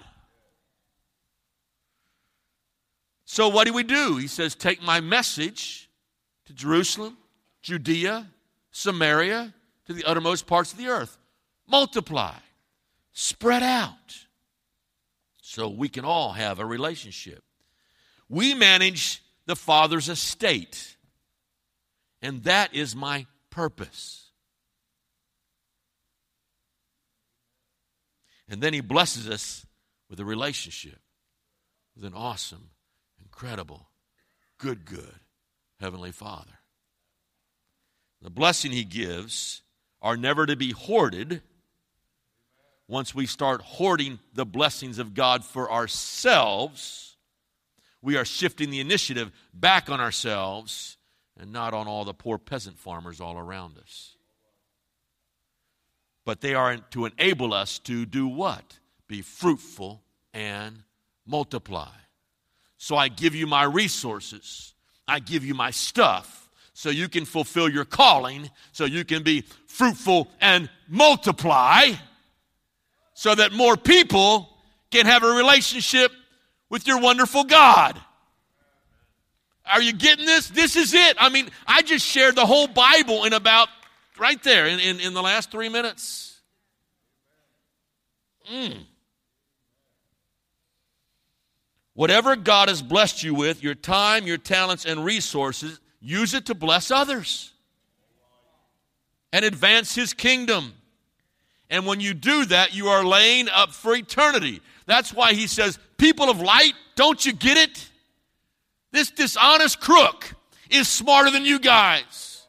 [3.26, 4.18] So, what do we do?
[4.18, 5.90] He says, Take my message
[6.46, 7.18] to Jerusalem,
[7.64, 8.28] Judea,
[8.70, 11.18] Samaria, to the uttermost parts of the earth.
[11.68, 12.36] Multiply,
[13.12, 14.26] spread out,
[15.42, 17.44] so we can all have a relationship.
[18.30, 20.96] We manage the Father's estate.
[22.22, 24.30] And that is my purpose.
[28.48, 29.66] And then He blesses us
[30.10, 31.00] with a relationship
[31.96, 32.70] with an awesome,
[33.22, 33.90] incredible,
[34.58, 35.20] good, good
[35.80, 36.60] Heavenly Father.
[38.22, 39.62] The blessing He gives
[40.04, 41.42] are never to be hoarded.
[42.88, 47.16] Once we start hoarding the blessings of God for ourselves,
[48.02, 50.98] we are shifting the initiative back on ourselves
[51.40, 54.18] and not on all the poor peasant farmers all around us.
[56.26, 58.80] But they are to enable us to do what?
[59.08, 60.84] Be fruitful and
[61.26, 61.92] multiply.
[62.78, 64.74] So I give you my resources,
[65.08, 66.43] I give you my stuff
[66.74, 71.92] so you can fulfill your calling, so you can be fruitful and multiply,
[73.14, 74.50] so that more people
[74.92, 76.12] can have a relationship
[76.70, 78.00] with your wonderful God.
[79.66, 80.50] Are you getting this?
[80.50, 81.16] This is it.
[81.20, 83.70] I mean, I just shared the whole Bible in about
[84.20, 86.42] right there in, in, in the last three minutes.
[88.52, 88.84] Mm.
[91.94, 96.54] Whatever God has blessed you with, your time, your talents, and resources, use it to
[96.54, 97.52] bless others
[99.32, 100.74] and advance His kingdom.
[101.70, 104.62] And when you do that, you are laying up for eternity.
[104.86, 107.90] That's why He says, People of light, don't you get it?
[108.92, 110.36] This dishonest crook
[110.70, 112.46] is smarter than you guys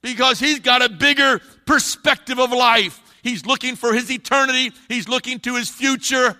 [0.00, 3.00] because he's got a bigger perspective of life.
[3.22, 6.38] He's looking for his eternity, he's looking to his future,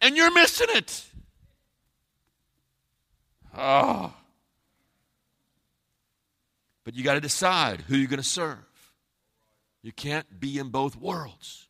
[0.00, 1.04] and you're missing it.
[3.56, 4.14] Oh.
[6.84, 8.58] But you got to decide who you're going to serve.
[9.82, 11.68] You can't be in both worlds.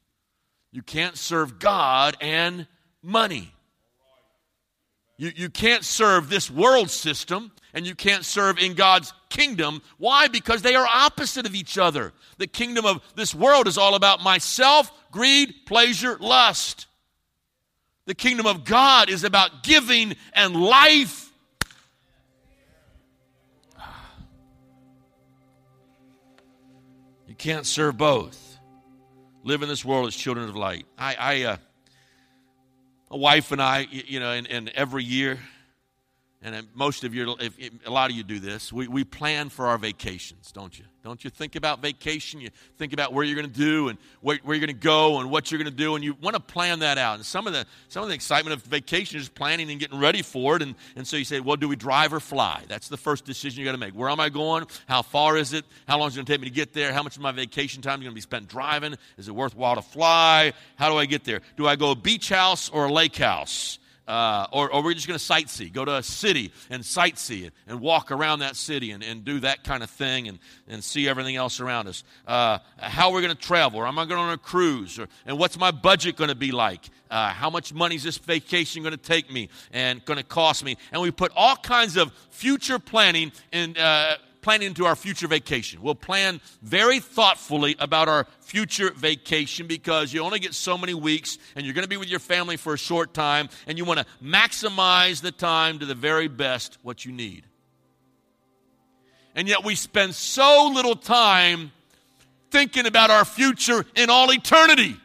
[0.70, 2.66] You can't serve God and
[3.02, 3.52] money.
[5.18, 9.82] You, you can't serve this world system and you can't serve in God's kingdom.
[9.98, 10.28] Why?
[10.28, 12.12] Because they are opposite of each other.
[12.38, 16.86] The kingdom of this world is all about myself, greed, pleasure, lust.
[18.06, 21.31] The kingdom of God is about giving and life.
[27.32, 28.58] You can't serve both.
[29.42, 30.84] Live in this world as children of light.
[30.98, 31.56] I, I uh,
[33.10, 35.38] a wife and I, you know, and, and every year,
[36.42, 39.48] and most of you, if, if, a lot of you do this, we, we plan
[39.48, 40.84] for our vacations, don't you?
[41.02, 42.40] Don't you think about vacation?
[42.40, 45.18] You think about where you're going to do and where, where you're going to go
[45.18, 47.16] and what you're going to do, and you want to plan that out.
[47.16, 50.22] And some of the some of the excitement of vacation is planning and getting ready
[50.22, 50.62] for it.
[50.62, 52.62] And, and so you say, well, do we drive or fly?
[52.68, 53.94] That's the first decision you got to make.
[53.94, 54.66] Where am I going?
[54.86, 55.64] How far is it?
[55.88, 56.92] How long is it going to take me to get there?
[56.92, 58.94] How much of my vacation time is going to be spent driving?
[59.18, 60.52] Is it worthwhile to fly?
[60.76, 61.40] How do I get there?
[61.56, 63.80] Do I go a beach house or a lake house?
[64.12, 67.54] Uh, or, or we're just going to sightsee, go to a city and sightsee it
[67.66, 70.38] and walk around that city and, and do that kind of thing and,
[70.68, 72.04] and see everything else around us.
[72.26, 75.38] Uh, how we're going to travel, or am I going on a cruise, or, and
[75.38, 76.90] what's my budget going to be like?
[77.10, 80.62] Uh, how much money is this vacation going to take me and going to cost
[80.62, 80.76] me?
[80.92, 85.80] And we put all kinds of future planning in uh, planning into our future vacation.
[85.80, 91.38] We'll plan very thoughtfully about our future vacation because you only get so many weeks
[91.56, 94.00] and you're going to be with your family for a short time and you want
[94.00, 97.46] to maximize the time to the very best what you need.
[99.34, 101.72] And yet we spend so little time
[102.50, 104.96] thinking about our future in all eternity.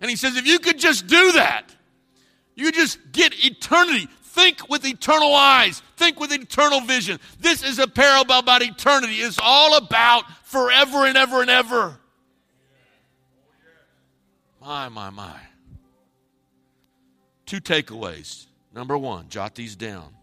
[0.00, 1.64] And he says, if you could just do that,
[2.54, 4.08] you just get eternity.
[4.38, 5.82] Think with eternal eyes.
[5.96, 7.18] Think with eternal vision.
[7.40, 9.14] This is a parable about eternity.
[9.14, 11.98] It's all about forever and ever and ever.
[14.60, 15.40] My, my, my.
[17.46, 18.46] Two takeaways.
[18.72, 20.14] Number one, jot these down.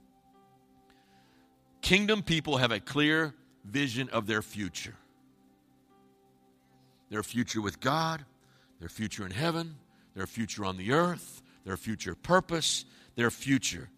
[1.81, 3.35] Kingdom people have a clear
[3.65, 4.95] vision of their future
[7.09, 8.23] their future with God,
[8.79, 9.75] their future in heaven,
[10.15, 12.85] their future on the earth, their future purpose,
[13.15, 13.89] their future.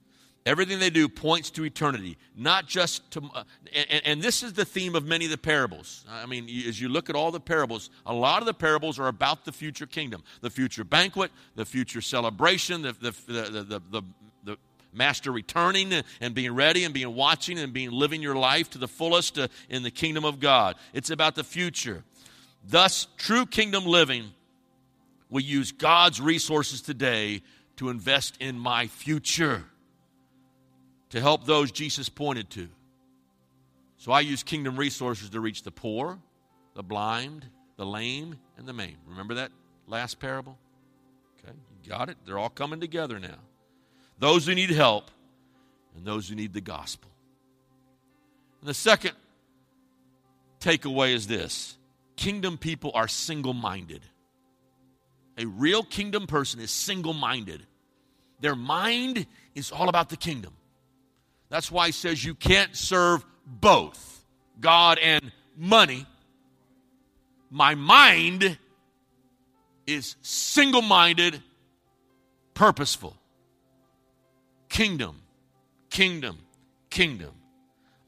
[0.47, 3.21] Everything they do points to eternity, not just to.
[3.35, 3.43] Uh,
[3.75, 6.05] and, and, this is the theme of many of the parables.
[6.09, 9.09] I mean, as you look at all the parables, a lot of the parables are
[9.09, 14.03] about the future kingdom, the future banquet, the future celebration, the, the, the, the, the,
[14.93, 18.87] master returning and being ready and being watching and being living your life to the
[18.87, 20.77] fullest uh, in the kingdom of God.
[20.93, 22.05] It's about the future.
[22.65, 24.31] Thus, true kingdom living
[25.29, 27.41] will use God's resources today
[27.75, 29.65] to invest in my future
[31.09, 32.67] to help those Jesus pointed to.
[33.97, 36.19] So I use kingdom resources to reach the poor,
[36.75, 37.45] the blind,
[37.77, 38.97] the lame, and the maimed.
[39.07, 39.51] Remember that
[39.87, 40.57] last parable?
[41.39, 41.53] Okay,
[41.83, 42.17] you got it?
[42.25, 43.39] They're all coming together now.
[44.19, 45.09] Those who need help
[45.95, 47.09] and those who need the gospel.
[48.61, 49.13] And the second
[50.59, 51.77] takeaway is this
[52.15, 54.01] kingdom people are single minded.
[55.37, 57.65] A real kingdom person is single minded.
[58.39, 60.53] Their mind is all about the kingdom.
[61.49, 64.25] That's why he says you can't serve both
[64.59, 66.05] God and money.
[67.49, 68.57] My mind
[69.85, 71.41] is single minded,
[72.53, 73.15] purposeful.
[74.67, 75.21] Kingdom,
[75.89, 76.39] kingdom,
[76.89, 77.31] kingdom.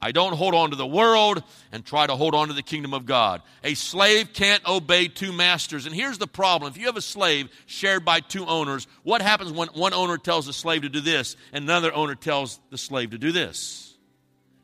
[0.02, 1.43] I don't hold on to the world
[1.74, 3.41] and try to hold on to the kingdom of God.
[3.66, 5.86] A slave can't obey two masters.
[5.86, 9.52] And here's the problem if you have a slave shared by two owners, what happens
[9.52, 13.12] when one owner tells the slave to do this and another owner tells the slave
[13.12, 13.97] to do this?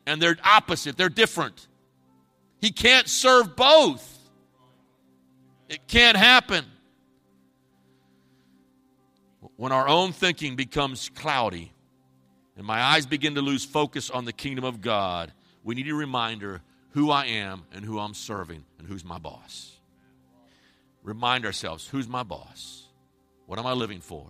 [0.06, 1.66] And they're opposite, they're different.
[2.58, 4.12] He can't serve both.
[5.68, 6.64] It can't happen.
[9.56, 11.72] When our own thinking becomes cloudy,
[12.56, 15.32] and my eyes begin to lose focus on the kingdom of God,
[15.62, 19.72] we need a reminder who I am and who I'm serving and who's my boss.
[21.02, 22.88] Remind ourselves who's my boss?
[23.46, 24.26] What am I living for?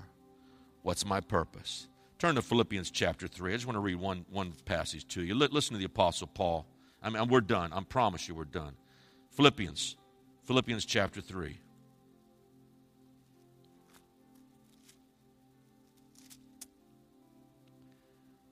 [0.82, 1.88] What's my purpose?
[2.18, 3.52] Turn to Philippians chapter 3.
[3.52, 5.34] I just want to read one, one passage to you.
[5.34, 6.66] listen to the Apostle Paul.
[7.02, 7.72] I mean, we're done.
[7.72, 8.74] I promise you we're done.
[9.30, 9.96] Philippians,
[10.44, 11.58] Philippians chapter 3.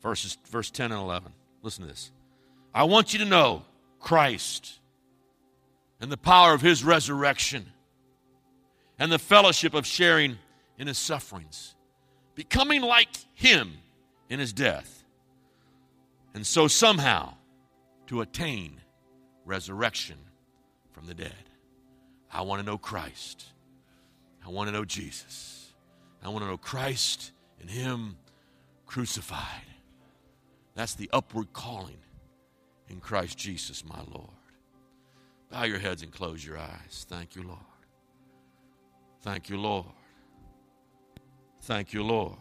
[0.05, 1.33] Verses, verse 10 and 11.
[1.63, 2.13] Listen to this.
[2.75, 3.65] I want you to know
[4.01, 4.79] Christ
[5.99, 7.65] and the power of his resurrection
[8.99, 10.37] and the fellowship of sharing
[10.79, 11.75] in his sufferings,
[12.35, 13.73] becoming like him
[14.29, 15.05] in his death,
[16.35, 17.33] and so somehow
[18.09, 18.83] to attain
[19.47, 20.19] resurrection
[20.93, 21.33] from the dead.
[22.31, 23.47] I want to know Christ.
[24.45, 25.73] I want to know Jesus.
[26.23, 28.17] I want to know Christ and him
[28.85, 29.63] crucified.
[30.75, 31.99] That's the upward calling
[32.89, 34.29] in Christ Jesus, my Lord.
[35.51, 37.07] Bow your heads and close your eyes.
[37.09, 37.59] Thank you, Lord.
[39.23, 39.87] Thank you, Lord.
[41.63, 42.37] Thank you, Lord.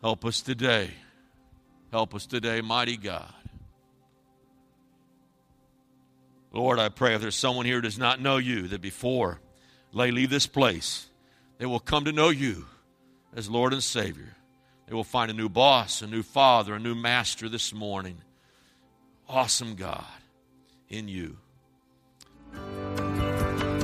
[0.00, 0.90] Help us today.
[1.92, 3.32] Help us today, mighty God.
[6.52, 9.40] Lord, I pray if there's someone here who does not know you, that before
[9.94, 11.08] they leave this place,
[11.58, 12.66] they will come to know you
[13.36, 14.34] as Lord and Savior.
[14.88, 18.22] They will find a new boss, a new father, a new master this morning.
[19.28, 20.04] Awesome God
[20.88, 21.36] in you.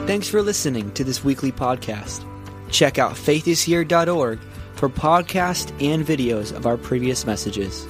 [0.07, 2.25] Thanks for listening to this weekly podcast.
[2.71, 4.39] Check out faithishere.org
[4.75, 7.87] for podcasts and videos of our previous messages.